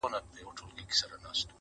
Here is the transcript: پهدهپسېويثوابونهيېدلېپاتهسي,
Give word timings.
پهدهپسېويثوابونهيېدلېپاتهسي, 0.03 1.45